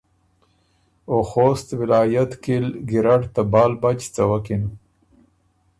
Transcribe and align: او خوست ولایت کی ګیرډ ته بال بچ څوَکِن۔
او 1.09 1.17
خوست 1.29 1.67
ولایت 1.79 2.31
کی 2.43 2.55
ګیرډ 2.89 3.21
ته 3.33 3.41
بال 3.51 3.71
بچ 3.83 3.99
څوَکِن۔ 4.15 4.63